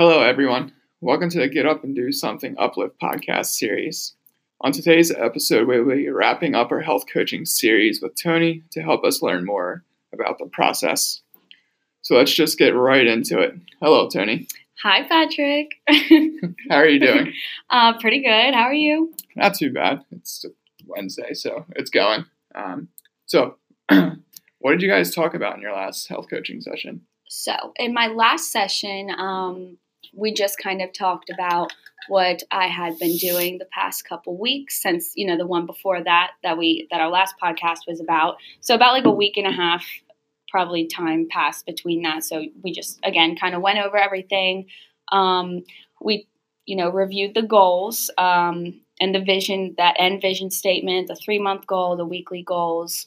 Hello, 0.00 0.22
everyone. 0.22 0.72
Welcome 1.02 1.28
to 1.28 1.40
the 1.40 1.46
Get 1.46 1.66
Up 1.66 1.84
and 1.84 1.94
Do 1.94 2.10
Something 2.10 2.54
Uplift 2.56 2.98
podcast 3.02 3.48
series. 3.48 4.14
On 4.62 4.72
today's 4.72 5.10
episode, 5.10 5.68
we 5.68 5.78
will 5.78 5.94
be 5.94 6.08
wrapping 6.08 6.54
up 6.54 6.72
our 6.72 6.80
health 6.80 7.04
coaching 7.12 7.44
series 7.44 8.00
with 8.00 8.14
Tony 8.14 8.62
to 8.70 8.80
help 8.80 9.04
us 9.04 9.20
learn 9.20 9.44
more 9.44 9.84
about 10.14 10.38
the 10.38 10.46
process. 10.46 11.20
So 12.00 12.16
let's 12.16 12.32
just 12.32 12.56
get 12.56 12.74
right 12.74 13.06
into 13.06 13.40
it. 13.40 13.52
Hello, 13.82 14.08
Tony. 14.08 14.48
Hi, 14.82 15.06
Patrick. 15.06 15.72
How 16.70 16.76
are 16.76 16.88
you 16.88 16.98
doing? 16.98 17.34
uh, 17.68 17.98
pretty 17.98 18.22
good. 18.22 18.54
How 18.54 18.62
are 18.62 18.72
you? 18.72 19.12
Not 19.36 19.54
too 19.54 19.70
bad. 19.70 20.00
It's 20.12 20.46
Wednesday, 20.86 21.34
so 21.34 21.66
it's 21.76 21.90
going. 21.90 22.24
Um, 22.54 22.88
so, 23.26 23.58
what 23.90 24.70
did 24.70 24.80
you 24.80 24.88
guys 24.88 25.14
talk 25.14 25.34
about 25.34 25.56
in 25.56 25.60
your 25.60 25.74
last 25.74 26.08
health 26.08 26.28
coaching 26.30 26.62
session? 26.62 27.02
So, 27.28 27.74
in 27.76 27.92
my 27.92 28.06
last 28.06 28.50
session, 28.50 29.10
um, 29.10 29.76
we 30.14 30.32
just 30.32 30.58
kind 30.58 30.82
of 30.82 30.92
talked 30.92 31.30
about 31.30 31.72
what 32.08 32.42
I 32.50 32.66
had 32.66 32.98
been 32.98 33.16
doing 33.16 33.58
the 33.58 33.66
past 33.66 34.08
couple 34.08 34.36
weeks 34.36 34.82
since 34.82 35.12
you 35.14 35.26
know 35.26 35.36
the 35.36 35.46
one 35.46 35.66
before 35.66 36.02
that 36.02 36.32
that 36.42 36.58
we 36.58 36.88
that 36.90 37.00
our 37.00 37.10
last 37.10 37.34
podcast 37.42 37.80
was 37.86 38.00
about. 38.00 38.36
So 38.60 38.74
about 38.74 38.94
like 38.94 39.04
a 39.04 39.10
week 39.10 39.36
and 39.36 39.46
a 39.46 39.52
half 39.52 39.86
probably 40.50 40.86
time 40.86 41.28
passed 41.30 41.64
between 41.64 42.02
that. 42.02 42.24
So 42.24 42.44
we 42.62 42.72
just 42.72 42.98
again 43.04 43.36
kind 43.36 43.54
of 43.54 43.62
went 43.62 43.78
over 43.78 43.96
everything. 43.96 44.66
Um, 45.12 45.64
we 46.00 46.26
you 46.66 46.76
know 46.76 46.90
reviewed 46.90 47.34
the 47.34 47.42
goals 47.42 48.10
um, 48.18 48.80
and 49.00 49.14
the 49.14 49.22
vision 49.22 49.74
that 49.78 49.96
end 49.98 50.20
vision 50.20 50.50
statement, 50.50 51.08
the 51.08 51.16
three 51.16 51.38
month 51.38 51.66
goal, 51.66 51.96
the 51.96 52.06
weekly 52.06 52.42
goals, 52.42 53.06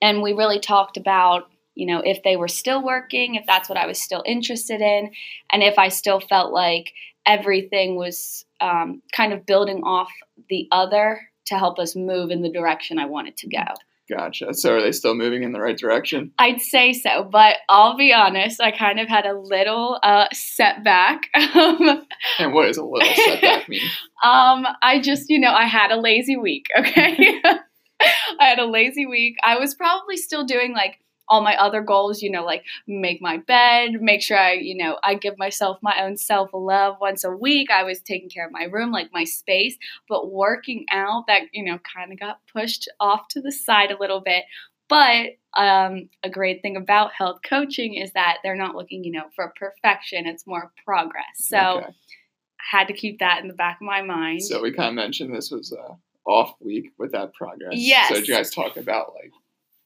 and 0.00 0.22
we 0.22 0.32
really 0.32 0.60
talked 0.60 0.96
about 0.96 1.50
you 1.76 1.86
know 1.86 2.00
if 2.04 2.22
they 2.24 2.36
were 2.36 2.48
still 2.48 2.82
working, 2.82 3.36
if 3.36 3.46
that's 3.46 3.68
what 3.68 3.78
I 3.78 3.86
was 3.86 4.00
still 4.00 4.22
interested 4.26 4.80
in, 4.80 5.12
and 5.52 5.62
if 5.62 5.78
I 5.78 5.88
still 5.88 6.18
felt 6.18 6.52
like 6.52 6.92
everything 7.24 7.96
was 7.96 8.44
um, 8.60 9.02
kind 9.14 9.32
of 9.32 9.46
building 9.46 9.82
off 9.84 10.10
the 10.48 10.68
other 10.72 11.20
to 11.46 11.58
help 11.58 11.78
us 11.78 11.94
move 11.94 12.30
in 12.30 12.42
the 12.42 12.50
direction 12.50 12.98
I 12.98 13.06
wanted 13.06 13.36
to 13.38 13.48
go. 13.48 13.64
Gotcha. 14.08 14.54
So 14.54 14.76
are 14.76 14.80
they 14.80 14.92
still 14.92 15.16
moving 15.16 15.42
in 15.42 15.52
the 15.52 15.60
right 15.60 15.76
direction? 15.76 16.32
I'd 16.38 16.60
say 16.60 16.92
so, 16.92 17.24
but 17.24 17.56
I'll 17.68 17.96
be 17.96 18.12
honest, 18.12 18.60
I 18.60 18.70
kind 18.70 19.00
of 19.00 19.08
had 19.08 19.26
a 19.26 19.36
little 19.36 19.98
uh, 20.02 20.26
setback. 20.32 21.22
and 21.34 22.52
what 22.52 22.66
does 22.66 22.76
a 22.76 22.84
little 22.84 23.12
setback 23.14 23.68
mean? 23.68 23.80
um, 24.24 24.64
I 24.80 25.00
just, 25.02 25.28
you 25.28 25.40
know, 25.40 25.52
I 25.52 25.64
had 25.64 25.90
a 25.90 26.00
lazy 26.00 26.36
week, 26.36 26.66
okay? 26.78 27.40
I 28.38 28.44
had 28.44 28.60
a 28.60 28.66
lazy 28.66 29.06
week. 29.06 29.36
I 29.42 29.58
was 29.58 29.74
probably 29.74 30.16
still 30.16 30.44
doing 30.44 30.72
like 30.72 31.00
all 31.28 31.42
my 31.42 31.56
other 31.56 31.82
goals, 31.82 32.22
you 32.22 32.30
know, 32.30 32.44
like 32.44 32.64
make 32.86 33.20
my 33.20 33.38
bed, 33.38 34.00
make 34.00 34.22
sure 34.22 34.38
I, 34.38 34.52
you 34.52 34.76
know, 34.76 34.98
I 35.02 35.14
give 35.14 35.38
myself 35.38 35.78
my 35.82 36.02
own 36.02 36.16
self 36.16 36.50
love 36.52 36.96
once 37.00 37.24
a 37.24 37.30
week. 37.30 37.70
I 37.70 37.82
was 37.82 38.00
taking 38.00 38.28
care 38.28 38.46
of 38.46 38.52
my 38.52 38.64
room, 38.64 38.92
like 38.92 39.10
my 39.12 39.24
space, 39.24 39.76
but 40.08 40.30
working 40.30 40.86
out 40.90 41.24
that, 41.26 41.42
you 41.52 41.64
know, 41.64 41.78
kind 41.94 42.12
of 42.12 42.20
got 42.20 42.40
pushed 42.52 42.88
off 43.00 43.28
to 43.30 43.40
the 43.40 43.52
side 43.52 43.90
a 43.90 43.98
little 43.98 44.20
bit. 44.20 44.44
But 44.88 45.30
um, 45.56 46.08
a 46.22 46.30
great 46.30 46.62
thing 46.62 46.76
about 46.76 47.12
health 47.12 47.40
coaching 47.48 47.94
is 47.94 48.12
that 48.12 48.38
they're 48.42 48.54
not 48.54 48.76
looking, 48.76 49.02
you 49.02 49.12
know, 49.12 49.24
for 49.34 49.52
perfection. 49.58 50.26
It's 50.26 50.46
more 50.46 50.70
progress. 50.84 51.24
So 51.38 51.58
okay. 51.58 51.86
I 51.86 52.78
had 52.78 52.88
to 52.88 52.92
keep 52.92 53.18
that 53.18 53.42
in 53.42 53.48
the 53.48 53.54
back 53.54 53.78
of 53.80 53.86
my 53.86 54.02
mind. 54.02 54.44
So 54.44 54.62
we 54.62 54.72
kind 54.72 54.90
of 54.90 54.94
mentioned 54.94 55.34
this 55.34 55.50
was 55.50 55.72
a 55.72 55.96
off 56.28 56.54
week 56.60 56.92
with 56.98 57.12
that 57.12 57.34
progress. 57.34 57.72
Yes. 57.74 58.08
So 58.08 58.16
did 58.16 58.28
you 58.28 58.34
guys 58.34 58.50
talk 58.50 58.76
about 58.76 59.14
like 59.14 59.32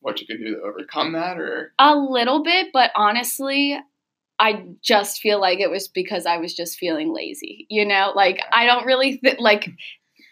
what 0.00 0.20
you 0.20 0.26
can 0.26 0.38
do 0.38 0.56
to 0.56 0.62
overcome 0.62 1.12
that 1.12 1.38
or? 1.38 1.72
A 1.78 1.96
little 1.96 2.42
bit 2.42 2.68
but 2.72 2.90
honestly 2.94 3.78
i 4.38 4.64
just 4.82 5.20
feel 5.20 5.40
like 5.40 5.60
it 5.60 5.70
was 5.70 5.88
because 5.88 6.26
i 6.26 6.38
was 6.38 6.54
just 6.54 6.78
feeling 6.78 7.14
lazy 7.14 7.66
you 7.68 7.84
know? 7.84 8.12
Like 8.14 8.40
i 8.52 8.66
don't 8.66 8.86
really 8.86 9.18
th- 9.18 9.38
like 9.38 9.70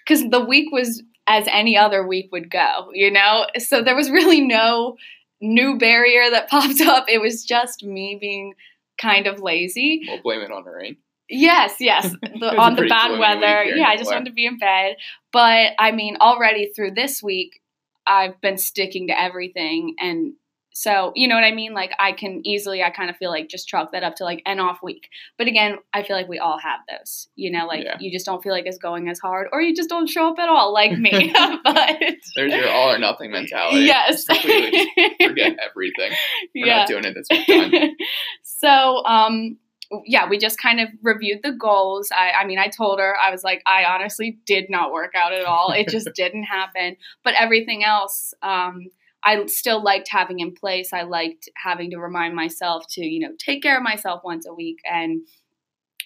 because 0.06 0.28
the 0.30 0.44
week 0.44 0.72
was 0.72 1.02
as 1.26 1.46
any 1.50 1.76
other 1.76 2.06
week 2.06 2.30
would 2.32 2.50
go 2.50 2.88
you 2.92 3.10
know? 3.10 3.46
So 3.58 3.82
there 3.82 3.96
was 3.96 4.10
really 4.10 4.40
no 4.40 4.96
new 5.40 5.78
barrier 5.78 6.30
that 6.30 6.48
popped 6.50 6.80
up. 6.80 7.06
It 7.08 7.20
was 7.20 7.44
just 7.44 7.84
me 7.84 8.16
being 8.20 8.54
kind 9.00 9.26
of 9.26 9.40
lazy. 9.40 10.02
We'll 10.06 10.22
blame 10.22 10.40
it 10.40 10.50
on 10.50 10.64
the 10.64 10.70
rain. 10.70 10.96
Yes, 11.28 11.76
yes. 11.78 12.14
The, 12.40 12.56
on 12.56 12.76
the 12.76 12.86
bad 12.86 13.18
weather. 13.18 13.64
Yeah, 13.64 13.88
I 13.88 13.96
just 13.96 14.10
wanted 14.10 14.26
to 14.26 14.32
be 14.32 14.46
in 14.46 14.58
bed. 14.58 14.96
But 15.32 15.72
I 15.78 15.90
mean, 15.90 16.16
already 16.20 16.72
through 16.74 16.92
this 16.92 17.20
week, 17.20 17.60
I've 18.08 18.40
been 18.40 18.58
sticking 18.58 19.08
to 19.08 19.20
everything 19.20 19.94
and 20.00 20.32
so, 20.78 21.10
you 21.16 21.26
know 21.26 21.34
what 21.34 21.42
I 21.42 21.50
mean? 21.50 21.74
Like, 21.74 21.90
I 21.98 22.12
can 22.12 22.40
easily, 22.46 22.84
I 22.84 22.90
kind 22.90 23.10
of 23.10 23.16
feel 23.16 23.30
like 23.30 23.48
just 23.48 23.66
chalk 23.66 23.90
that 23.90 24.04
up 24.04 24.14
to 24.16 24.24
like 24.24 24.42
an 24.46 24.60
off 24.60 24.78
week. 24.80 25.08
But 25.36 25.48
again, 25.48 25.78
I 25.92 26.04
feel 26.04 26.14
like 26.14 26.28
we 26.28 26.38
all 26.38 26.56
have 26.60 26.78
those, 26.88 27.26
you 27.34 27.50
know, 27.50 27.66
like 27.66 27.82
yeah. 27.82 27.96
you 27.98 28.12
just 28.12 28.24
don't 28.24 28.40
feel 28.44 28.52
like 28.52 28.64
it's 28.64 28.78
going 28.78 29.08
as 29.08 29.18
hard 29.18 29.48
or 29.52 29.60
you 29.60 29.74
just 29.74 29.88
don't 29.88 30.06
show 30.06 30.28
up 30.28 30.38
at 30.38 30.48
all, 30.48 30.72
like 30.72 30.96
me. 30.96 31.34
but 31.64 31.96
there's 32.36 32.54
your 32.54 32.70
all 32.70 32.92
or 32.92 32.98
nothing 32.98 33.32
mentality. 33.32 33.86
Yes. 33.86 34.24
Forget 34.24 35.56
everything. 35.68 36.12
We're 36.54 36.66
yeah. 36.66 36.76
not 36.76 36.86
doing 36.86 37.04
it 37.06 37.16
this 37.16 37.26
time. 37.26 37.96
so, 38.44 39.04
um, 39.04 39.56
yeah, 40.04 40.28
we 40.28 40.38
just 40.38 40.60
kind 40.60 40.80
of 40.80 40.88
reviewed 41.02 41.40
the 41.42 41.52
goals. 41.52 42.10
I, 42.14 42.32
I 42.42 42.46
mean, 42.46 42.58
I 42.58 42.68
told 42.68 42.98
her, 42.98 43.16
I 43.16 43.30
was 43.30 43.42
like, 43.42 43.62
I 43.66 43.84
honestly 43.84 44.38
did 44.44 44.68
not 44.68 44.92
work 44.92 45.14
out 45.14 45.32
at 45.32 45.44
all. 45.44 45.72
It 45.72 45.88
just 45.88 46.08
didn't 46.14 46.44
happen. 46.44 46.96
But 47.24 47.34
everything 47.38 47.84
else, 47.84 48.34
um, 48.42 48.88
I 49.24 49.46
still 49.46 49.82
liked 49.82 50.08
having 50.10 50.40
in 50.40 50.54
place. 50.54 50.92
I 50.92 51.02
liked 51.02 51.48
having 51.56 51.90
to 51.90 51.98
remind 51.98 52.34
myself 52.34 52.84
to, 52.90 53.04
you 53.04 53.20
know, 53.20 53.34
take 53.38 53.62
care 53.62 53.76
of 53.76 53.82
myself 53.82 54.22
once 54.24 54.46
a 54.46 54.54
week 54.54 54.78
and 54.84 55.22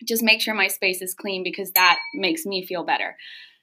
just 0.04 0.22
make 0.22 0.40
sure 0.40 0.54
my 0.54 0.68
space 0.68 1.02
is 1.02 1.14
clean 1.14 1.42
because 1.42 1.72
that 1.72 1.98
makes 2.14 2.46
me 2.46 2.64
feel 2.64 2.84
better. 2.84 3.16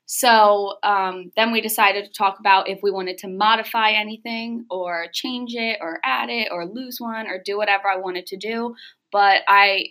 So 0.06 0.78
um, 0.84 1.32
then 1.36 1.52
we 1.52 1.62
decided 1.62 2.06
to 2.06 2.12
talk 2.12 2.40
about 2.40 2.68
if 2.68 2.80
we 2.82 2.90
wanted 2.90 3.20
to 3.20 3.28
modify 3.28 3.92
anything 3.92 4.66
or 4.70 5.06
change 5.14 5.54
it 5.54 5.78
or 5.82 6.00
add 6.04 6.30
it 6.30 6.50
or 6.52 6.66
lose 6.66 7.00
one 7.00 7.28
or 7.28 7.42
do 7.44 7.58
whatever 7.58 7.88
I 7.88 7.98
wanted 7.98 8.26
to 8.28 8.38
do. 8.38 8.76
But 9.12 9.42
I 9.48 9.90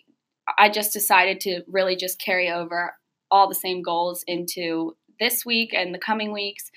I 0.56 0.69
just 0.70 0.92
decided 0.92 1.41
to 1.41 1.62
really 1.66 1.97
just 1.97 2.20
carry 2.20 2.50
over 2.50 2.94
all 3.31 3.48
the 3.48 3.54
same 3.54 3.82
goals 3.82 4.25
into 4.26 4.97
this 5.20 5.44
week 5.44 5.75
and 5.75 5.94
the 5.94 5.98
coming 5.98 6.32
weeks 6.32 6.70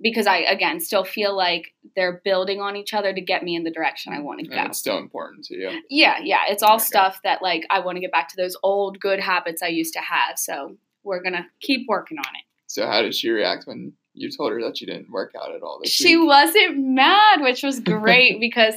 because 0.00 0.26
I 0.26 0.38
again 0.38 0.80
still 0.80 1.04
feel 1.04 1.36
like 1.36 1.72
they're 1.94 2.20
building 2.24 2.60
on 2.60 2.76
each 2.76 2.92
other 2.92 3.12
to 3.12 3.20
get 3.20 3.44
me 3.44 3.54
in 3.54 3.62
the 3.64 3.70
direction 3.70 4.12
I 4.12 4.20
want 4.20 4.40
to 4.40 4.46
go. 4.46 4.56
it's 4.62 4.78
still 4.78 4.98
important 4.98 5.44
to 5.46 5.54
you. 5.54 5.80
Yeah, 5.88 6.18
yeah. 6.22 6.42
It's 6.48 6.62
all 6.62 6.76
okay. 6.76 6.84
stuff 6.84 7.20
that 7.24 7.42
like 7.42 7.64
I 7.70 7.80
want 7.80 7.96
to 7.96 8.00
get 8.00 8.12
back 8.12 8.28
to 8.30 8.36
those 8.36 8.56
old 8.62 8.98
good 9.00 9.20
habits 9.20 9.62
I 9.62 9.68
used 9.68 9.92
to 9.94 10.00
have. 10.00 10.38
So 10.38 10.76
we're 11.04 11.22
gonna 11.22 11.46
keep 11.60 11.86
working 11.88 12.18
on 12.18 12.24
it. 12.34 12.44
So 12.66 12.86
how 12.86 13.02
did 13.02 13.14
she 13.14 13.30
react 13.30 13.66
when 13.66 13.92
you 14.14 14.30
told 14.30 14.52
her 14.52 14.60
that 14.62 14.80
you 14.80 14.86
didn't 14.86 15.10
work 15.10 15.32
out 15.40 15.54
at 15.54 15.62
all 15.62 15.80
She 15.84 16.16
week? 16.16 16.26
wasn't 16.26 16.78
mad, 16.78 17.40
which 17.40 17.62
was 17.62 17.80
great 17.80 18.40
because 18.40 18.74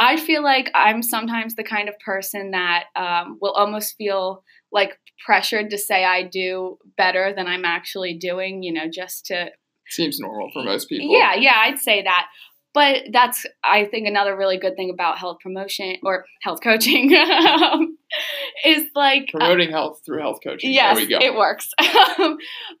I 0.00 0.16
feel 0.16 0.42
like 0.42 0.70
I'm 0.74 1.02
sometimes 1.02 1.56
the 1.56 1.62
kind 1.62 1.90
of 1.90 1.94
person 1.98 2.52
that 2.52 2.84
um, 2.96 3.36
will 3.40 3.52
almost 3.52 3.96
feel 3.98 4.42
like 4.72 4.98
pressured 5.24 5.68
to 5.70 5.78
say 5.78 6.04
I 6.06 6.22
do 6.22 6.78
better 6.96 7.34
than 7.36 7.46
I'm 7.46 7.66
actually 7.66 8.16
doing, 8.16 8.62
you 8.62 8.72
know, 8.72 8.88
just 8.90 9.26
to. 9.26 9.50
Seems 9.88 10.18
normal 10.18 10.50
for 10.54 10.64
most 10.64 10.88
people. 10.88 11.12
Yeah, 11.12 11.34
yeah, 11.34 11.54
I'd 11.54 11.78
say 11.78 12.02
that. 12.02 12.26
But 12.72 13.08
that's, 13.12 13.44
I 13.62 13.84
think, 13.84 14.06
another 14.06 14.34
really 14.34 14.56
good 14.56 14.74
thing 14.74 14.90
about 14.90 15.18
health 15.18 15.38
promotion 15.42 15.96
or 16.02 16.24
health 16.42 16.60
coaching 16.62 17.14
um, 17.16 17.98
is 18.64 18.84
like 18.94 19.30
uh, 19.34 19.38
promoting 19.38 19.68
uh, 19.68 19.72
health 19.72 20.00
through 20.04 20.20
health 20.20 20.38
coaching. 20.42 20.72
Yes, 20.72 20.98
it 21.08 21.34
works. 21.34 21.70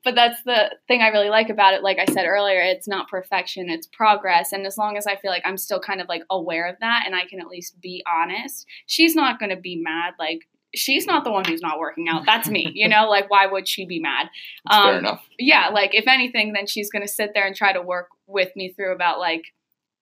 but 0.04 0.14
that's 0.14 0.42
the 0.44 0.74
thing 0.88 1.02
I 1.02 1.08
really 1.08 1.30
like 1.30 1.48
about 1.48 1.74
it. 1.74 1.82
Like 1.82 1.98
I 1.98 2.06
said 2.06 2.26
earlier, 2.26 2.60
it's 2.60 2.88
not 2.88 3.08
perfection, 3.08 3.68
it's 3.68 3.86
progress. 3.86 4.52
And 4.52 4.66
as 4.66 4.76
long 4.76 4.96
as 4.96 5.06
I 5.06 5.16
feel 5.16 5.30
like 5.30 5.42
I'm 5.44 5.56
still 5.56 5.80
kind 5.80 6.00
of 6.00 6.08
like 6.08 6.22
aware 6.30 6.68
of 6.68 6.76
that 6.80 7.04
and 7.06 7.14
I 7.14 7.26
can 7.28 7.40
at 7.40 7.48
least 7.48 7.80
be 7.80 8.04
honest, 8.06 8.66
she's 8.86 9.14
not 9.14 9.38
going 9.38 9.50
to 9.50 9.60
be 9.60 9.76
mad. 9.76 10.14
Like 10.18 10.40
she's 10.74 11.06
not 11.06 11.24
the 11.24 11.32
one 11.32 11.44
who's 11.44 11.62
not 11.62 11.78
working 11.78 12.08
out. 12.08 12.26
That's 12.26 12.48
me. 12.48 12.70
You 12.74 12.88
know, 12.88 13.06
like 13.08 13.30
why 13.30 13.46
would 13.46 13.68
she 13.68 13.86
be 13.86 14.00
mad? 14.00 14.28
Um, 14.70 14.82
fair 14.82 14.98
enough. 14.98 15.24
Yeah, 15.38 15.68
like 15.68 15.94
if 15.94 16.06
anything, 16.06 16.52
then 16.52 16.66
she's 16.66 16.90
going 16.90 17.06
to 17.06 17.12
sit 17.12 17.30
there 17.34 17.46
and 17.46 17.56
try 17.56 17.72
to 17.72 17.82
work 17.82 18.08
with 18.26 18.54
me 18.56 18.72
through 18.72 18.94
about 18.94 19.18
like 19.18 19.42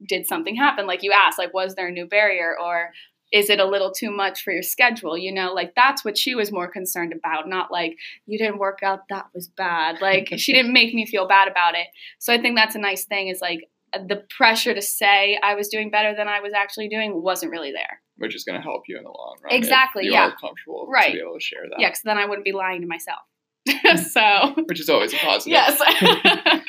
did 0.07 0.27
something 0.27 0.57
happen? 0.57 0.87
Like 0.87 1.03
you 1.03 1.13
asked, 1.13 1.39
like, 1.39 1.53
was 1.53 1.75
there 1.75 1.89
a 1.89 1.93
new 1.93 2.07
barrier 2.07 2.55
or 2.59 2.93
is 3.33 3.51
it 3.51 3.61
a 3.61 3.65
little 3.65 3.91
too 3.91 4.11
much 4.11 4.43
for 4.43 4.53
your 4.53 4.63
schedule? 4.63 5.17
You 5.17 5.33
know, 5.33 5.53
like 5.53 5.75
that's 5.75 6.05
what 6.05 6.17
she 6.17 6.35
was 6.35 6.51
more 6.51 6.69
concerned 6.69 7.13
about, 7.13 7.49
not 7.49 7.71
like 7.71 7.97
you 8.27 8.39
didn't 8.39 8.59
work 8.59 8.83
out, 8.83 9.01
that 9.11 9.27
was 9.35 9.49
bad. 9.49 10.01
Like 10.01 10.29
she 10.37 10.53
didn't 10.53 10.73
make 10.73 10.95
me 10.95 11.07
feel 11.07 11.29
bad 11.29 11.49
about 11.49 11.75
it. 11.75 11.89
So 12.19 12.33
I 12.33 12.41
think 12.41 12.57
that's 12.57 12.75
a 12.75 12.81
nice 12.81 13.05
thing 13.05 13.29
is 13.29 13.41
like 13.41 13.69
the 13.93 14.25
pressure 14.37 14.75
to 14.75 14.83
say 14.83 15.39
I 15.43 15.55
was 15.55 15.69
doing 15.69 15.91
better 15.91 16.15
than 16.15 16.29
I 16.29 16.41
was 16.41 16.53
actually 16.53 16.89
doing 16.89 17.23
wasn't 17.23 17.53
really 17.53 17.73
there. 17.73 18.01
Which 18.17 18.35
is 18.35 18.45
going 18.45 18.57
to 18.57 18.63
help 18.63 18.83
you 18.89 18.99
in 18.99 19.05
the 19.05 19.11
long 19.11 19.37
run. 19.43 19.55
Exactly. 19.55 20.07
yeah. 20.07 20.33
comfortable 20.41 20.87
right. 20.89 21.09
to 21.09 21.13
be 21.13 21.21
able 21.21 21.35
to 21.35 21.41
share 21.41 21.63
that. 21.71 21.79
Yeah, 21.79 21.89
because 21.89 22.03
then 22.05 22.19
I 22.19 22.27
wouldn't 22.27 22.45
be 22.45 22.53
lying 22.53 22.81
to 22.81 22.87
myself. 22.87 23.21
Hmm. 23.71 23.97
so. 23.99 24.55
Which 24.65 24.81
is 24.81 24.89
always 24.89 25.13
a 25.13 25.19
positive. 25.19 25.53
Yes. 25.53 25.79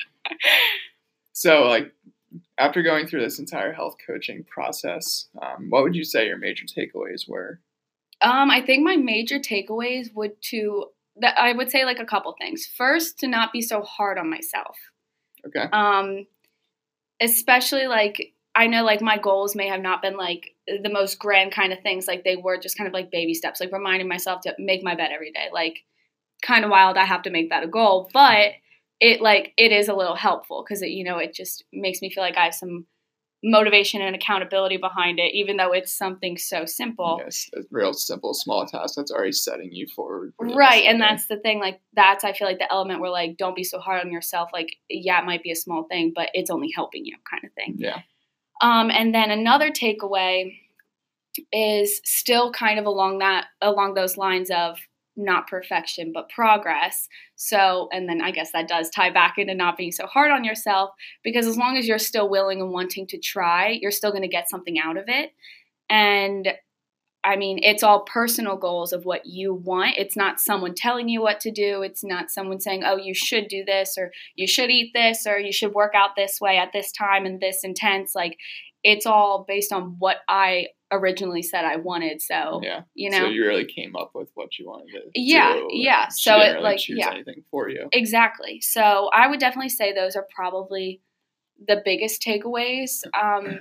so, 1.32 1.64
like, 1.64 1.94
after 2.60 2.84
going 2.84 3.08
through 3.08 3.22
this 3.22 3.40
entire 3.40 3.72
health 3.72 3.96
coaching 4.06 4.44
process, 4.44 5.28
um, 5.42 5.70
what 5.70 5.84
would 5.84 5.96
you 5.96 6.04
say 6.04 6.28
your 6.28 6.38
major 6.38 6.66
takeaways 6.66 7.28
were? 7.28 7.62
Um, 8.22 8.52
I 8.52 8.62
think 8.62 8.84
my 8.84 8.98
major 8.98 9.40
takeaways 9.40 10.14
would 10.14 10.42
to 10.50 10.88
that 11.22 11.38
I 11.38 11.54
would 11.54 11.72
say 11.72 11.86
like 11.86 12.00
a 12.00 12.06
couple 12.06 12.36
things. 12.38 12.70
First, 12.78 13.20
to 13.20 13.28
not 13.28 13.52
be 13.52 13.62
so 13.62 13.82
hard 13.82 14.18
on 14.18 14.30
myself. 14.30 14.78
Okay. 15.48 15.66
Um, 15.72 16.28
especially 17.22 17.88
like 17.88 18.34
I 18.56 18.68
know 18.68 18.84
like 18.84 19.02
my 19.02 19.18
goals 19.18 19.56
may 19.56 19.68
have 19.68 19.82
not 19.82 20.02
been 20.02 20.18
like 20.18 20.56
the 20.68 20.90
most 20.90 21.18
grand 21.18 21.52
kind 21.54 21.72
of 21.72 21.80
things. 21.80 22.08
Like 22.08 22.24
they 22.24 22.36
were 22.36 22.60
just 22.60 22.78
kind 22.78 22.88
of 22.88 22.94
like 22.94 23.12
baby 23.12 23.34
steps, 23.34 23.62
like 23.62 23.72
reminding 23.72 24.08
myself 24.08 24.42
to 24.42 24.56
make 24.60 24.84
my 24.84 24.96
bed 24.96 25.12
every 25.14 25.32
day. 25.32 25.48
Like 25.54 25.80
kind 26.42 26.66
of 26.66 26.72
wild. 26.72 26.98
I 26.98 27.06
have 27.06 27.22
to 27.24 27.30
make 27.30 27.50
that 27.50 27.64
a 27.64 27.68
goal, 27.68 28.10
but 28.14 28.52
it 29.00 29.22
like 29.22 29.54
it 29.58 29.72
is 29.72 29.88
a 29.88 29.96
little 29.96 30.16
helpful 30.16 30.64
because 30.64 30.82
it 30.82 30.90
you 30.90 31.04
know 31.04 31.18
it 31.18 31.34
just 31.34 31.64
makes 31.72 32.02
me 32.02 32.10
feel 32.10 32.24
like 32.24 32.38
I 32.38 32.46
have 32.46 32.56
some 32.56 32.86
motivation 33.44 34.02
and 34.02 34.16
accountability 34.16 34.78
behind 34.78 35.20
it, 35.20 35.34
even 35.34 35.58
though 35.58 35.72
it's 35.72 35.94
something 35.94 36.38
so 36.38 36.66
simple. 36.66 37.22
Yes, 37.24 37.50
a 37.56 37.62
real 37.72 37.94
simple, 37.94 38.34
small 38.34 38.66
task 38.66 38.96
that's 38.98 39.12
already 39.12 39.32
setting 39.32 39.72
you 39.72 39.88
forward. 39.88 40.34
for 40.38 40.48
Right, 40.48 40.84
and 40.86 41.02
that's 41.02 41.28
the 41.28 41.38
thing. 41.38 41.60
Like 41.60 41.80
that's 41.94 42.24
I 42.24 42.34
feel 42.34 42.48
like 42.48 42.60
the 42.60 42.72
element 42.72 43.02
where 43.02 43.12
like 43.12 43.38
don't 43.38 43.56
be 43.56 43.64
so 43.64 43.80
hard 43.80 44.06
on 44.06 44.12
yourself. 44.12 44.50
Like 44.54 44.76
yeah, 44.90 45.20
it 45.22 45.26
might 45.26 45.44
be 45.44 45.52
a 45.52 45.56
small 45.56 45.84
thing, 45.84 46.12
but 46.14 46.30
it's 46.34 46.50
only 46.50 46.72
helping 46.76 47.06
you, 47.06 47.16
kind 47.30 47.44
of 47.46 47.54
thing. 47.54 47.76
yeah, 47.78 48.00
Um, 48.62 48.92
and 48.92 49.14
then 49.14 49.32
another 49.32 49.72
takeaway 49.72 50.54
is 51.54 52.02
still 52.04 52.52
kind 52.52 52.80
of 52.80 52.86
along 52.86 53.20
that 53.20 53.46
along 53.62 53.94
those 53.94 54.18
lines 54.18 54.50
of 54.50 54.78
not 55.20 55.48
perfection 55.48 56.12
but 56.14 56.30
progress. 56.30 57.08
So, 57.36 57.90
and 57.92 58.08
then 58.08 58.22
I 58.22 58.32
guess 58.32 58.52
that 58.54 58.68
does 58.68 58.90
tie 58.90 59.12
back 59.12 59.36
into 59.38 59.54
not 59.54 59.78
being 59.78 59.92
so 59.92 60.06
hard 60.06 60.32
on 60.32 60.44
yourself 60.44 60.92
because 61.24 61.46
as 61.46 61.58
long 61.58 61.78
as 61.78 61.88
you're 61.88 62.00
still 62.00 62.30
willing 62.30 62.62
and 62.62 62.72
wanting 62.72 63.06
to 63.08 63.20
try, 63.20 63.78
you're 63.82 63.92
still 63.92 64.12
going 64.12 64.24
to 64.24 64.28
get 64.28 64.50
something 64.50 64.80
out 64.80 64.98
of 64.98 65.06
it. 65.08 65.32
And 65.90 66.48
I 67.24 67.36
mean, 67.36 67.60
it's 67.62 67.84
all 67.84 68.06
personal 68.06 68.56
goals 68.56 68.94
of 68.94 69.04
what 69.04 69.26
you 69.26 69.54
want. 69.54 69.98
It's 69.98 70.16
not 70.16 70.40
someone 70.40 70.74
telling 70.74 71.10
you 71.10 71.22
what 71.22 71.42
to 71.42 71.52
do. 71.52 71.82
It's 71.82 72.04
not 72.04 72.32
someone 72.32 72.62
saying, 72.62 72.84
oh, 72.86 72.96
you 72.96 73.14
should 73.14 73.50
do 73.50 73.66
this, 73.66 73.96
or 73.98 74.12
you 74.36 74.48
should 74.48 74.70
eat 74.70 74.92
this, 74.94 75.28
or 75.28 75.38
you 75.38 75.52
should 75.52 75.74
work 75.74 75.94
out 75.96 76.12
this 76.16 76.40
way 76.40 76.58
at 76.58 76.72
this 76.72 76.94
time 76.94 77.26
and 77.26 77.42
this 77.42 77.60
intense. 77.64 78.16
Like, 78.16 78.38
it's 78.84 79.06
all 79.06 79.46
based 79.48 79.72
on 79.74 79.96
what 80.00 80.18
I 80.28 80.68
originally 80.92 81.44
said 81.44 81.66
I 81.66 81.76
wanted. 81.78 82.22
So, 82.22 82.62
yeah. 82.64 82.82
you 82.94 83.10
know, 83.10 83.20
so 83.20 83.26
you 83.28 83.46
really 83.46 83.66
came 83.66 83.96
up 83.96 84.12
with 84.16 84.30
what 84.34 84.58
you 84.58 84.68
wanted 84.68 84.92
to 84.92 85.02
Yeah, 85.14 85.54
do. 85.54 85.68
yeah. 85.72 86.08
So 86.10 86.38
it, 86.38 86.52
really 86.54 86.62
like, 86.62 86.80
choose 86.80 86.98
yeah. 87.00 87.12
anything 87.12 87.44
for 87.52 87.70
you. 87.70 87.90
Exactly. 87.92 88.62
So 88.62 89.10
I 89.14 89.28
would 89.28 89.40
definitely 89.40 89.70
say 89.70 89.94
those 89.94 90.16
are 90.16 90.28
probably 90.34 91.02
the 91.68 91.82
biggest 91.84 92.22
takeaways. 92.22 93.02
Um, 93.20 93.60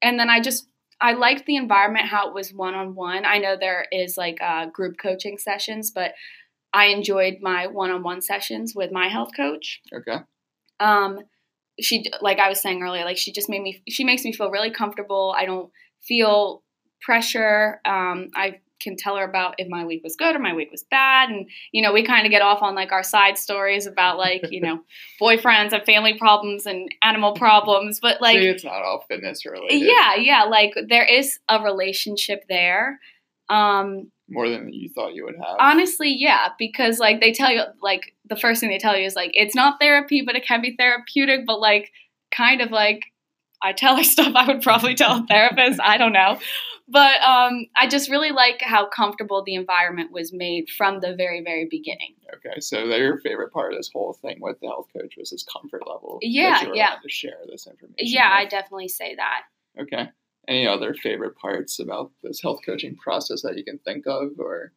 and 0.00 0.18
then 0.18 0.30
I 0.30 0.40
just 0.40 0.68
I 1.00 1.12
liked 1.12 1.46
the 1.46 1.56
environment 1.56 2.06
how 2.06 2.28
it 2.28 2.34
was 2.34 2.52
one 2.52 2.74
on 2.74 2.94
one. 2.94 3.24
I 3.24 3.38
know 3.38 3.56
there 3.58 3.86
is 3.92 4.16
like 4.16 4.38
uh, 4.40 4.66
group 4.66 4.96
coaching 4.96 5.38
sessions, 5.38 5.90
but 5.90 6.14
I 6.72 6.86
enjoyed 6.86 7.38
my 7.40 7.66
one 7.66 7.90
on 7.90 8.02
one 8.02 8.20
sessions 8.20 8.74
with 8.74 8.92
my 8.92 9.08
health 9.08 9.30
coach. 9.36 9.80
Okay. 9.92 10.18
Um, 10.80 11.20
she 11.80 12.04
like 12.20 12.38
I 12.38 12.48
was 12.48 12.60
saying 12.60 12.82
earlier, 12.82 13.04
like 13.04 13.18
she 13.18 13.32
just 13.32 13.48
made 13.48 13.62
me 13.62 13.82
she 13.88 14.04
makes 14.04 14.24
me 14.24 14.32
feel 14.32 14.50
really 14.50 14.70
comfortable. 14.70 15.34
I 15.36 15.44
don't 15.46 15.70
feel 16.02 16.62
pressure. 17.00 17.80
Um, 17.84 18.28
I 18.34 18.60
can 18.80 18.96
tell 18.96 19.16
her 19.16 19.24
about 19.24 19.56
if 19.58 19.68
my 19.68 19.84
week 19.84 20.02
was 20.04 20.14
good 20.14 20.36
or 20.36 20.38
my 20.38 20.54
week 20.54 20.70
was 20.70 20.84
bad, 20.90 21.30
and 21.30 21.48
you 21.72 21.82
know 21.82 21.92
we 21.92 22.04
kind 22.04 22.26
of 22.26 22.30
get 22.30 22.42
off 22.42 22.62
on 22.62 22.74
like 22.74 22.92
our 22.92 23.02
side 23.02 23.38
stories 23.38 23.86
about 23.86 24.18
like 24.18 24.42
you 24.50 24.60
know 24.60 24.80
boyfriends 25.20 25.72
and 25.72 25.84
family 25.84 26.18
problems 26.18 26.66
and 26.66 26.94
animal 27.02 27.34
problems, 27.34 28.00
but 28.00 28.20
like 28.20 28.38
See, 28.38 28.48
it's 28.48 28.64
not 28.64 28.82
all 28.82 29.04
fitness 29.08 29.44
related. 29.46 29.80
yeah, 29.82 30.14
yeah, 30.16 30.44
like 30.44 30.74
there 30.88 31.04
is 31.04 31.38
a 31.48 31.62
relationship 31.62 32.44
there. 32.48 33.00
Um, 33.48 34.10
More 34.28 34.48
than 34.48 34.72
you 34.72 34.88
thought 34.90 35.14
you 35.14 35.24
would 35.24 35.36
have. 35.36 35.56
honestly, 35.58 36.14
yeah, 36.16 36.48
because 36.58 36.98
like 36.98 37.20
they 37.20 37.32
tell 37.32 37.50
you, 37.50 37.62
like 37.82 38.14
the 38.28 38.36
first 38.36 38.60
thing 38.60 38.68
they 38.68 38.78
tell 38.78 38.96
you 38.96 39.06
is 39.06 39.16
like 39.16 39.30
it's 39.34 39.54
not 39.54 39.80
therapy, 39.80 40.22
but 40.24 40.36
it 40.36 40.46
can 40.46 40.60
be 40.60 40.76
therapeutic. 40.76 41.46
But 41.46 41.60
like, 41.60 41.90
kind 42.30 42.60
of 42.60 42.70
like 42.70 43.04
I 43.62 43.72
tell 43.72 43.96
her 43.96 44.04
stuff 44.04 44.34
I 44.34 44.46
would 44.46 44.62
probably 44.62 44.94
tell 44.94 45.18
a 45.18 45.26
therapist. 45.26 45.80
I 45.82 45.96
don't 45.96 46.12
know, 46.12 46.38
but 46.88 47.20
um, 47.22 47.66
I 47.76 47.86
just 47.86 48.10
really 48.10 48.30
like 48.30 48.60
how 48.62 48.86
comfortable 48.86 49.42
the 49.44 49.54
environment 49.54 50.10
was 50.10 50.32
made 50.32 50.70
from 50.70 51.00
the 51.00 51.14
very, 51.14 51.42
very 51.42 51.66
beginning. 51.70 52.14
Okay, 52.36 52.60
so 52.60 52.84
your 52.84 53.18
favorite 53.18 53.52
part 53.52 53.72
of 53.72 53.78
this 53.78 53.90
whole 53.92 54.14
thing 54.14 54.38
with 54.40 54.58
the 54.60 54.68
health 54.68 54.88
coach 54.96 55.14
was 55.18 55.30
his 55.30 55.44
comfort 55.44 55.82
level. 55.86 56.18
Yeah, 56.22 56.50
that 56.50 56.62
you 56.62 56.68
were 56.70 56.76
yeah. 56.76 56.94
to 57.02 57.08
share 57.08 57.38
this 57.50 57.66
information. 57.66 57.96
Yeah, 57.98 58.30
I 58.32 58.46
definitely 58.46 58.88
say 58.88 59.16
that. 59.16 59.42
Okay. 59.80 60.08
Any 60.48 60.66
other 60.66 60.94
favorite 60.94 61.36
parts 61.36 61.78
about 61.78 62.10
this 62.22 62.40
health 62.40 62.60
coaching 62.64 62.96
process 62.96 63.42
that 63.42 63.58
you 63.58 63.64
can 63.64 63.78
think 63.78 64.06
of, 64.06 64.30
or 64.38 64.72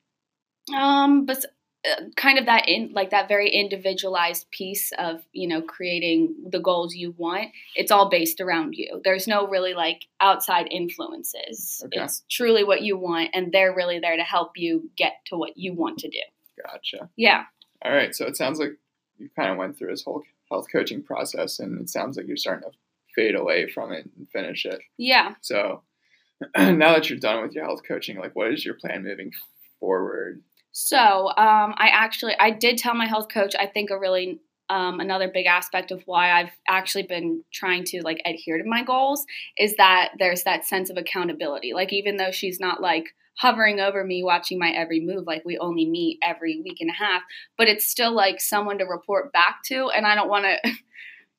Um, 0.76 1.26
but 1.26 1.46
uh, 1.84 2.04
kind 2.16 2.38
of 2.38 2.46
that 2.46 2.68
in 2.68 2.92
like 2.94 3.10
that 3.10 3.28
very 3.28 3.50
individualized 3.50 4.52
piece 4.52 4.92
of 5.00 5.24
you 5.32 5.48
know 5.48 5.62
creating 5.64 6.36
the 6.48 6.60
goals 6.60 6.94
you 6.94 7.16
want. 7.18 7.50
It's 7.76 7.90
all 7.90 8.10
based 8.10 8.40
around 8.40 8.76
you. 8.76 9.02
There's 9.04 9.28
no 9.28 9.48
really 9.48 9.74
like 9.74 10.06
outside 10.20 10.68
influences. 10.70 11.82
Okay. 11.86 12.04
It's 12.04 12.24
truly 12.30 12.64
what 12.64 12.82
you 12.84 12.98
want, 12.98 13.30
and 13.34 13.52
they're 13.52 13.74
really 13.74 14.00
there 14.00 14.18
to 14.18 14.24
help 14.24 14.58
you 14.58 14.92
get 14.96 15.14
to 15.28 15.38
what 15.38 15.58
you 15.58 15.74
want 15.74 16.00
to 16.00 16.10
do. 16.10 16.22
gotcha? 16.62 17.10
Yeah. 17.16 17.46
All 17.84 17.92
right, 17.94 18.14
so 18.14 18.28
it 18.28 18.38
sounds 18.38 18.60
like 18.60 18.78
you 19.18 19.30
kind 19.36 19.50
of 19.50 19.58
went 19.58 19.76
through 19.76 19.90
this 19.90 20.04
whole 20.04 20.22
health 20.52 20.68
coaching 20.72 21.02
process, 21.02 21.60
and 21.60 21.82
it 21.82 21.90
sounds 21.90 22.16
like 22.16 22.28
you're 22.28 22.38
starting 22.38 22.70
to 22.70 22.78
fade 23.16 23.36
away 23.36 23.70
from 23.70 23.92
it 23.92 24.10
and 24.18 24.28
finish 24.30 24.66
it. 24.66 24.80
Yeah. 24.98 25.36
So 25.42 25.84
now 26.58 26.94
that 26.94 27.10
you're 27.10 27.20
done 27.20 27.42
with 27.42 27.54
your 27.54 27.66
health 27.66 27.82
coaching, 27.88 28.18
like, 28.18 28.36
what 28.36 28.52
is 28.52 28.66
your 28.66 28.76
plan 28.76 29.04
moving 29.04 29.32
forward? 29.80 30.42
So 30.72 30.98
um, 30.98 31.74
I 31.78 31.90
actually 31.92 32.34
I 32.40 32.52
did 32.52 32.78
tell 32.78 32.94
my 32.94 33.08
health 33.08 33.28
coach. 33.30 33.56
I 33.60 33.68
think 33.68 33.90
a 33.90 34.00
really 34.00 34.40
um, 34.70 35.02
another 35.02 35.30
big 35.32 35.48
aspect 35.48 35.92
of 35.92 36.02
why 36.06 36.32
I've 36.32 36.52
actually 36.68 37.04
been 37.04 37.44
trying 37.52 37.84
to 37.86 38.02
like 38.04 38.22
adhere 38.26 38.58
to 38.58 38.64
my 38.66 38.84
goals 38.84 39.26
is 39.58 39.76
that 39.76 40.14
there's 40.18 40.44
that 40.44 40.66
sense 40.66 40.90
of 40.90 40.96
accountability. 40.96 41.74
Like 41.74 41.92
even 41.92 42.16
though 42.16 42.32
she's 42.32 42.60
not 42.60 42.82
like 42.82 43.14
hovering 43.38 43.80
over 43.80 44.04
me 44.04 44.24
watching 44.24 44.60
my 44.60 44.70
every 44.70 45.00
move 45.00 45.26
like 45.26 45.44
we 45.46 45.58
only 45.58 45.90
meet 45.90 46.20
every 46.22 46.62
week 46.64 46.78
and 46.82 46.90
a 46.90 46.94
half 46.94 47.22
but 47.58 47.68
it's 47.68 47.88
still 47.88 48.14
like 48.14 48.42
someone 48.42 48.78
to 48.78 48.84
report 48.84 49.32
back 49.32 49.64
to 49.64 49.90
and 49.96 50.06
i 50.06 50.14
don't 50.14 50.30
want 50.30 50.44
to 50.44 50.58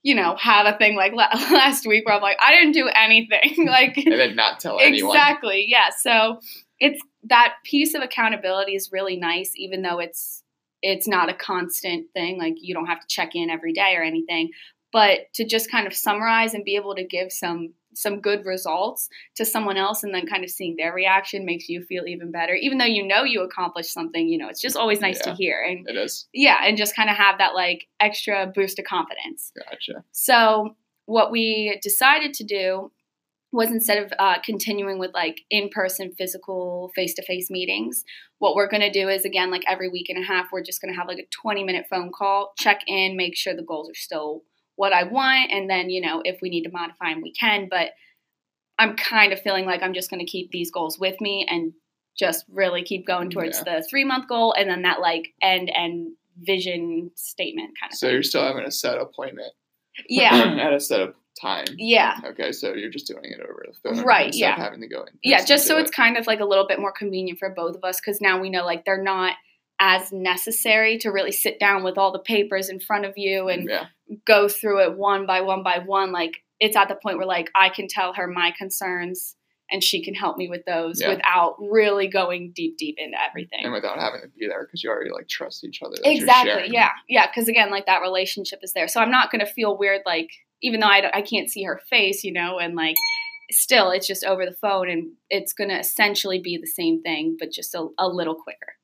you 0.02 0.14
know 0.14 0.36
have 0.36 0.66
a 0.66 0.76
thing 0.76 0.96
like 0.96 1.12
last 1.14 1.86
week 1.86 2.04
where 2.06 2.16
i'm 2.16 2.22
like 2.22 2.36
i 2.40 2.52
didn't 2.52 2.72
do 2.72 2.88
anything 2.88 3.66
like 3.66 3.96
And 3.96 4.12
then 4.12 4.36
not 4.36 4.60
tell 4.60 4.78
anyone. 4.80 5.16
Exactly. 5.16 5.66
Yeah. 5.68 5.90
So 5.96 6.40
it's 6.78 7.02
that 7.24 7.54
piece 7.64 7.94
of 7.94 8.02
accountability 8.02 8.74
is 8.74 8.90
really 8.92 9.16
nice, 9.16 9.52
even 9.56 9.82
though 9.82 9.98
it's 9.98 10.42
it's 10.82 11.06
not 11.06 11.30
a 11.30 11.34
constant 11.34 12.06
thing. 12.12 12.38
Like 12.38 12.54
you 12.58 12.74
don't 12.74 12.86
have 12.86 13.00
to 13.00 13.06
check 13.06 13.34
in 13.34 13.50
every 13.50 13.72
day 13.72 13.94
or 13.96 14.02
anything. 14.02 14.50
But 14.92 15.32
to 15.34 15.46
just 15.46 15.70
kind 15.70 15.86
of 15.86 15.94
summarize 15.94 16.54
and 16.54 16.64
be 16.64 16.76
able 16.76 16.94
to 16.96 17.04
give 17.04 17.32
some 17.32 17.72
some 17.94 18.20
good 18.20 18.44
results 18.44 19.08
to 19.36 19.44
someone 19.44 19.76
else 19.76 20.02
and 20.02 20.14
then 20.14 20.26
kind 20.26 20.44
of 20.44 20.50
seeing 20.50 20.76
their 20.76 20.92
reaction 20.94 21.44
makes 21.44 21.68
you 21.68 21.82
feel 21.84 22.06
even 22.06 22.30
better. 22.30 22.54
Even 22.54 22.78
though 22.78 22.84
you 22.84 23.06
know 23.06 23.24
you 23.24 23.42
accomplished 23.42 23.92
something, 23.92 24.28
you 24.28 24.38
know, 24.38 24.48
it's 24.48 24.60
just 24.60 24.76
always 24.76 25.00
nice 25.00 25.18
Yeah. 25.18 25.32
to 25.32 25.34
hear. 25.34 25.62
And 25.62 25.88
It 25.88 25.96
is. 25.96 26.26
yeah, 26.32 26.58
and 26.64 26.76
just 26.76 26.96
kind 26.96 27.10
of 27.10 27.16
have 27.16 27.38
that 27.38 27.54
like 27.54 27.86
extra 28.00 28.46
boost 28.54 28.78
of 28.78 28.84
confidence. 28.84 29.52
Gotcha. 29.56 30.04
So 30.12 30.76
what 31.06 31.30
we 31.30 31.78
decided 31.82 32.32
to 32.34 32.44
do 32.44 32.90
was 33.54 33.70
instead 33.70 34.02
of 34.02 34.12
uh, 34.18 34.36
continuing 34.42 34.98
with 34.98 35.12
like 35.12 35.42
in-person 35.50 36.12
physical 36.16 36.90
face-to-face 36.94 37.50
meetings 37.50 38.02
what 38.38 38.54
we're 38.54 38.68
going 38.68 38.80
to 38.80 38.90
do 38.90 39.08
is 39.10 39.26
again 39.26 39.50
like 39.50 39.62
every 39.68 39.90
week 39.90 40.06
and 40.08 40.22
a 40.22 40.26
half 40.26 40.46
we're 40.50 40.62
just 40.62 40.80
going 40.80 40.90
to 40.92 40.98
have 40.98 41.06
like 41.06 41.18
a 41.18 41.26
20 41.42 41.62
minute 41.62 41.84
phone 41.90 42.10
call 42.10 42.54
check 42.58 42.80
in 42.86 43.14
make 43.14 43.36
sure 43.36 43.54
the 43.54 43.62
goals 43.62 43.90
are 43.90 43.94
still 43.94 44.42
what 44.76 44.92
i 44.92 45.02
want 45.04 45.50
and 45.52 45.68
then 45.68 45.90
you 45.90 46.00
know 46.00 46.22
if 46.24 46.40
we 46.42 46.48
need 46.50 46.64
to 46.64 46.70
modify 46.70 47.12
them 47.12 47.22
we 47.22 47.32
can 47.32 47.68
but 47.70 47.90
i'm 48.78 48.96
kind 48.96 49.32
of 49.32 49.40
feeling 49.40 49.64
like 49.66 49.82
i'm 49.82 49.94
just 49.94 50.10
going 50.10 50.20
to 50.24 50.30
keep 50.30 50.50
these 50.50 50.70
goals 50.70 50.98
with 50.98 51.20
me 51.20 51.46
and 51.48 51.72
just 52.18 52.44
really 52.50 52.82
keep 52.82 53.06
going 53.06 53.30
towards 53.30 53.62
Yeah. 53.66 53.76
the 53.78 53.86
three 53.88 54.04
month 54.04 54.28
goal 54.28 54.52
and 54.52 54.68
then 54.68 54.82
that 54.82 55.00
like 55.00 55.28
end 55.42 55.70
and 55.74 56.12
vision 56.40 57.10
statement 57.14 57.70
kind 57.80 57.92
of 57.92 57.98
So 57.98 58.06
thing. 58.06 58.14
you're 58.14 58.22
still 58.22 58.42
having 58.44 58.64
a 58.64 58.70
set 58.70 58.98
appointment. 58.98 59.52
yeah 60.08 60.32
at 60.60 60.72
a 60.72 60.80
set 60.80 61.00
up 61.00 61.14
time. 61.40 61.64
yeah 61.78 62.18
Okay, 62.24 62.52
so 62.52 62.74
you're 62.74 62.90
just 62.90 63.06
doing 63.06 63.24
it 63.24 63.40
over 63.40 63.64
the 63.66 63.74
phone, 63.94 64.04
Right, 64.04 64.34
yeah. 64.34 64.54
having 64.56 64.80
to 64.82 64.88
go 64.88 65.02
in. 65.02 65.12
yeah 65.22 65.44
just 65.44 65.66
so 65.66 65.78
it's 65.78 65.90
it. 65.90 65.94
kind 65.94 66.16
of 66.16 66.26
like 66.26 66.40
a 66.40 66.44
little 66.44 66.66
bit 66.66 66.78
more 66.80 66.92
convenient 66.92 67.38
for 67.38 67.50
both 67.50 67.76
of 67.76 67.84
us 67.84 68.00
because 68.00 68.20
now 68.20 68.40
we 68.40 68.50
know 68.50 68.64
like 68.64 68.84
they're 68.84 69.02
not 69.02 69.34
as 69.84 70.12
necessary 70.12 70.96
to 70.96 71.08
really 71.10 71.32
sit 71.32 71.58
down 71.58 71.82
with 71.82 71.98
all 71.98 72.12
the 72.12 72.20
papers 72.20 72.68
in 72.68 72.78
front 72.78 73.04
of 73.04 73.14
you 73.16 73.48
and 73.48 73.68
yeah, 73.68 73.86
go 74.24 74.48
through 74.48 74.80
it 74.80 74.96
one 74.96 75.26
by 75.26 75.40
one 75.40 75.64
by 75.64 75.80
one. 75.84 76.12
Like 76.12 76.34
it's 76.60 76.76
at 76.76 76.88
the 76.88 76.94
point 76.94 77.16
where 77.18 77.26
like 77.26 77.50
i 77.56 77.68
can 77.68 77.88
tell 77.88 78.12
her 78.12 78.28
my 78.28 78.52
concerns 78.56 79.34
and 79.68 79.82
she 79.82 80.04
can 80.04 80.14
help 80.14 80.36
me 80.36 80.48
with 80.48 80.64
those 80.66 81.00
Yeah. 81.00 81.08
without 81.14 81.56
really 81.58 82.06
going 82.06 82.52
deep 82.54 82.76
deep 82.78 82.94
into 82.98 83.16
everything. 83.20 83.64
And 83.64 83.72
without 83.72 83.98
having 83.98 84.20
to 84.20 84.28
be 84.28 84.46
there 84.46 84.64
because 84.64 84.84
you 84.84 84.90
already 84.90 85.10
like 85.10 85.28
trust 85.28 85.64
each 85.64 85.80
other. 85.82 85.96
exactly. 86.04 86.68
yeah. 86.72 86.90
Yeah. 87.08 87.26
Because 87.26 87.48
again 87.48 87.70
like 87.72 87.86
that 87.86 88.02
relationship 88.02 88.60
is 88.62 88.72
there. 88.74 88.86
So 88.86 89.00
i'm 89.00 89.10
not 89.10 89.32
going 89.32 89.44
to 89.44 89.52
feel 89.52 89.76
weird 89.76 90.02
like 90.06 90.30
even 90.62 90.78
though 90.78 90.86
I, 90.86 91.00
don't- 91.00 91.14
I 91.16 91.22
can't 91.22 91.50
see 91.50 91.64
her 91.64 91.80
face 91.90 92.22
you 92.22 92.32
know 92.32 92.58
and 92.60 92.76
like 92.76 92.94
still 93.50 93.90
it's 93.90 94.06
just 94.06 94.24
over 94.24 94.44
the 94.46 94.56
phone 94.60 94.88
and 94.88 95.12
it's 95.28 95.52
going 95.52 95.70
to 95.70 95.78
essentially 95.78 96.38
be 96.38 96.56
the 96.56 96.66
same 96.68 97.02
thing 97.02 97.36
but 97.38 97.50
just 97.50 97.74
a, 97.74 97.88
a 97.98 98.06
little 98.08 98.36
quicker 98.36 98.76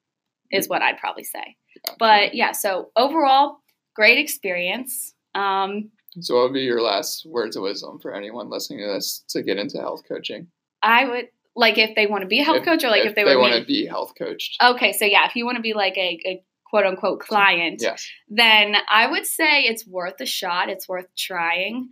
is 0.51 0.69
what 0.69 0.83
i'd 0.83 0.99
probably 0.99 1.25
say 1.25 1.57
Gotcha. 1.87 1.97
but 1.99 2.35
yeah 2.35 2.53
so 2.53 2.91
overall 2.97 3.59
great 3.95 4.19
experience 4.19 5.15
um, 5.35 5.91
so, 6.21 6.35
what 6.37 6.45
would 6.45 6.55
be 6.55 6.63
your 6.63 6.81
last 6.83 7.25
words 7.27 7.55
of 7.55 7.63
wisdom 7.63 7.99
for 8.01 8.13
anyone 8.15 8.49
listening 8.51 8.81
to 8.81 8.87
this 8.93 9.23
to 9.29 9.43
get 9.43 9.59
into 9.59 9.79
health 9.79 10.03
coaching? 10.09 10.49
i 10.83 11.05
would 11.05 11.29
like 11.55 11.77
if 11.79 11.95
they 11.97 12.07
want 12.07 12.23
to 12.23 12.29
be 12.29 12.41
a 12.41 12.45
health 12.45 12.59
If- 12.59 12.65
coach 12.65 12.85
or 12.85 12.89
like 12.91 13.05
if, 13.05 13.15
they, 13.15 13.25
want 13.25 13.41
want 13.41 13.55
to 13.61 13.65
be 13.67 13.87
health 13.87 14.15
coached. 14.19 14.57
okay 14.63 14.93
so 14.93 15.05
yeah 15.05 15.27
if 15.27 15.37
you 15.37 15.45
want 15.45 15.57
to 15.57 15.63
be 15.63 15.75
like 15.75 15.97
a, 15.97 16.21
a 16.27 16.43
quote 16.65 16.87
unquote 16.87 17.21
client 17.21 17.81
Yes. 17.83 18.07
then 18.29 18.75
I 18.91 19.11
would 19.11 19.27
say 19.27 19.63
it's 19.63 19.87
worth 19.87 20.21
a 20.21 20.27
shot. 20.27 20.69
It's 20.69 20.87
worth 20.87 21.07
trying. 21.17 21.89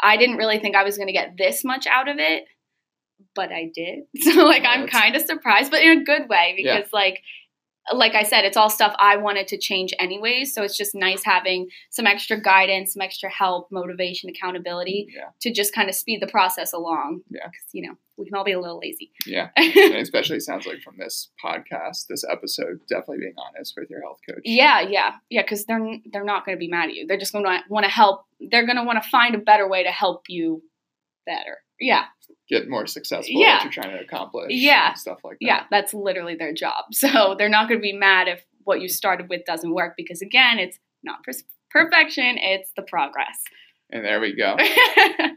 I 0.00 0.16
didn't 0.16 0.36
really 0.36 0.58
think 0.60 0.76
I 0.76 0.84
was 0.84 0.96
going 0.96 1.08
to 1.08 1.12
get 1.12 1.36
this 1.36 1.64
much 1.64 1.86
out 1.88 2.06
of 2.08 2.18
it, 2.18 2.44
but 3.34 3.50
I 3.50 3.70
did. 3.74 4.04
So 4.22 4.44
like 4.44 4.62
Well, 4.62 4.72
I'm 4.72 4.86
kind 4.86 5.16
of 5.16 5.22
surprised, 5.22 5.70
but 5.72 5.82
in 5.82 5.98
a 6.02 6.04
good 6.04 6.28
way 6.28 6.54
Yeah. 6.58 6.76
because 6.76 6.92
like 6.92 7.20
like 7.92 8.14
I 8.14 8.22
said, 8.22 8.44
it's 8.44 8.56
all 8.56 8.70
stuff 8.70 8.94
I 8.98 9.16
wanted 9.16 9.46
to 9.48 9.58
change 9.58 9.92
anyways. 9.98 10.52
So 10.54 10.62
it's 10.62 10.76
just 10.76 10.94
nice 10.94 11.22
having 11.24 11.68
some 11.90 12.06
extra 12.06 12.40
guidance, 12.40 12.94
some 12.94 13.02
extra 13.02 13.30
help, 13.30 13.68
motivation, 13.70 14.28
accountability 14.28 15.06
mm, 15.08 15.14
Yeah. 15.16 15.28
to 15.42 15.52
just 15.52 15.74
kind 15.74 15.88
of 15.88 15.94
speed 15.94 16.20
the 16.20 16.26
process 16.26 16.72
along. 16.72 17.20
Yeah. 17.30 17.46
Because, 17.46 17.66
you 17.72 17.86
know, 17.86 17.94
we 18.16 18.24
can 18.24 18.34
all 18.34 18.44
be 18.44 18.52
a 18.52 18.60
little 18.60 18.80
lazy. 18.82 19.12
Yeah. 19.26 19.50
And 19.56 19.94
especially 19.96 20.40
sounds 20.40 20.66
like 20.66 20.80
from 20.82 20.96
this 20.98 21.30
podcast, 21.44 22.06
this 22.08 22.24
episode, 22.28 22.80
definitely 22.88 23.18
being 23.18 23.34
honest 23.36 23.74
with 23.76 23.88
your 23.90 24.00
health 24.02 24.18
coach. 24.28 24.40
Yeah, 24.44 24.80
yeah, 24.80 25.12
yeah. 25.30 25.42
Because 25.42 25.64
they're 25.66 25.98
they're 26.12 26.24
not 26.24 26.44
going 26.44 26.56
to 26.56 26.60
be 26.60 26.68
mad 26.68 26.88
at 26.88 26.94
you. 26.94 27.06
They're 27.06 27.18
just 27.18 27.32
going 27.32 27.44
to 27.44 27.60
want 27.68 27.84
to 27.84 27.90
help. 27.90 28.24
They're 28.40 28.66
going 28.66 28.76
to 28.78 28.84
want 28.84 29.02
to 29.02 29.08
find 29.08 29.34
a 29.34 29.38
better 29.38 29.68
way 29.68 29.84
to 29.84 29.90
help 29.90 30.22
you 30.28 30.62
better. 31.26 31.58
Yeah, 31.78 32.04
Get 32.48 32.68
more 32.68 32.86
successful 32.86 33.34
Yeah. 33.40 33.56
what 33.56 33.64
you're 33.64 33.82
trying 33.82 33.96
to 33.96 34.02
accomplish. 34.02 34.46
Yeah. 34.50 34.90
and 34.90 34.98
stuff 34.98 35.18
like 35.24 35.38
that. 35.40 35.46
yeah. 35.46 35.62
That's 35.70 35.92
literally 35.94 36.34
their 36.36 36.52
job. 36.54 36.84
So 36.92 37.34
they're 37.38 37.48
not 37.48 37.68
going 37.68 37.80
to 37.80 37.82
be 37.82 37.92
mad 37.92 38.28
if 38.28 38.44
what 38.64 38.80
you 38.80 38.88
started 38.88 39.28
with 39.28 39.44
doesn't 39.44 39.72
work 39.74 39.94
because 39.96 40.22
again, 40.22 40.58
it's 40.58 40.78
not 41.02 41.22
pers- 41.24 41.44
perfection. 41.70 42.36
It's 42.38 42.70
the 42.76 42.82
progress. 42.82 43.42
And 43.90 44.04
there 44.04 44.20
we 44.20 44.34
go. 44.34 44.56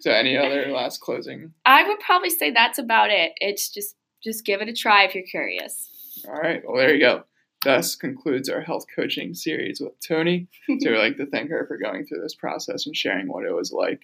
So, 0.01 0.11
any 0.11 0.37
other 0.37 0.67
last 0.71 1.01
closing? 1.01 1.51
I 1.65 1.85
would 1.85 1.99
probably 1.99 2.29
say 2.29 2.51
that's 2.51 2.79
about 2.79 3.09
it. 3.09 3.33
It's 3.37 3.69
just 3.69 3.95
just 4.23 4.45
give 4.45 4.61
it 4.61 4.69
a 4.69 4.73
try 4.73 5.03
if 5.03 5.13
you're 5.13 5.25
curious. 5.25 6.23
All 6.27 6.33
right. 6.35 6.61
Well, 6.65 6.77
there 6.77 6.93
you 6.93 7.01
go. 7.01 7.23
Thus 7.65 7.95
concludes 7.97 8.47
our 8.49 8.61
health 8.61 8.85
coaching 8.95 9.33
series 9.33 9.81
with 9.81 9.93
Tony. 9.99 10.47
So, 10.79 10.91
we'd 10.91 10.97
like 10.97 11.17
to 11.17 11.25
thank 11.25 11.49
her 11.49 11.65
for 11.67 11.77
going 11.77 12.05
through 12.05 12.21
this 12.21 12.33
process 12.35 12.85
and 12.85 12.95
sharing 12.95 13.27
what 13.27 13.45
it 13.45 13.53
was 13.53 13.71
like. 13.73 14.01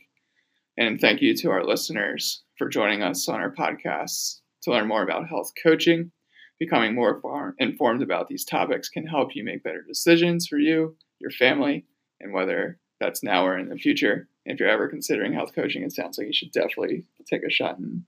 And 0.77 0.99
thank 0.99 1.21
you 1.21 1.35
to 1.37 1.51
our 1.51 1.63
listeners 1.63 2.43
for 2.57 2.67
joining 2.69 3.01
us 3.01 3.27
on 3.29 3.39
our 3.39 3.51
podcasts. 3.53 4.39
To 4.63 4.71
learn 4.71 4.87
more 4.87 5.03
about 5.03 5.27
health 5.29 5.51
coaching, 5.61 6.11
becoming 6.59 6.95
more 6.95 7.21
informed 7.59 8.01
about 8.01 8.27
these 8.27 8.43
topics 8.43 8.89
can 8.89 9.05
help 9.05 9.35
you 9.35 9.43
make 9.43 9.61
better 9.63 9.83
decisions 9.87 10.47
for 10.47 10.57
you, 10.57 10.95
your 11.19 11.29
family, 11.29 11.85
and 12.19 12.33
whether 12.33 12.79
that's 12.99 13.23
now 13.23 13.45
or 13.45 13.57
in 13.59 13.69
the 13.69 13.75
future. 13.77 14.27
If 14.45 14.59
you're 14.59 14.69
ever 14.69 14.87
considering 14.87 15.33
health 15.33 15.53
coaching, 15.53 15.83
it 15.83 15.91
sounds 15.93 16.17
like 16.17 16.27
you 16.27 16.33
should 16.33 16.51
definitely 16.51 17.05
take 17.29 17.43
a 17.43 17.49
shot 17.51 17.77
and 17.77 18.03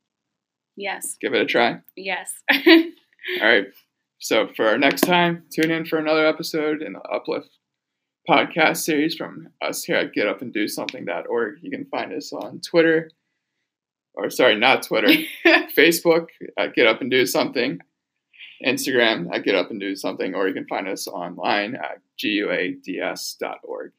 Yes, 0.75 1.15
give 1.21 1.33
it 1.33 1.41
a 1.41 1.45
try. 1.45 1.79
yes. 1.95 2.33
All 2.51 2.83
right. 3.41 3.67
So 4.19 4.47
for 4.55 4.67
our 4.67 4.77
next 4.77 5.01
time, 5.01 5.43
tune 5.51 5.69
in 5.71 5.86
for 5.86 5.97
another 6.00 6.25
episode 6.25 6.81
in 6.81 6.93
the 6.93 7.01
Uplift 7.01 7.50
podcast 8.27 8.77
series 8.77 9.15
from 9.15 9.48
us 9.62 9.84
here 9.84 9.96
at 9.96 10.13
Get 10.13 10.27
Up 10.27 10.41
and 10.41 10.51
Do 10.53 10.65
getupanddo.something.org. 10.65 11.60
You 11.62 11.72
can 11.72 11.86
find 11.86 12.13
us 12.13 12.34
on 12.34 12.60
Twitter, 12.60 13.10
or 14.13 14.29
sorry, 14.29 14.55
not 14.55 14.84
Twitter, 14.84 15.07
Facebook 15.46 16.27
at 16.57 16.75
Get 16.75 16.88
Up 16.88 17.01
and 17.01 17.10
Do 17.10 17.25
Something, 17.25 17.79
Instagram 18.65 19.34
at 19.34 19.43
Get 19.43 19.55
Up 19.55 19.72
and 19.72 19.79
Do 19.79 19.96
Something, 19.96 20.36
or 20.36 20.48
you 20.48 20.53
can 20.53 20.67
find 20.67 20.88
us 20.88 21.07
online 21.07 21.75
at 21.75 22.01
guads.org. 22.22 23.91